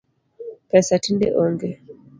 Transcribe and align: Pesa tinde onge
Pesa 0.69 0.93
tinde 1.03 1.27
onge 1.43 1.69